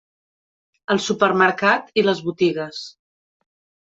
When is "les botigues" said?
2.07-2.81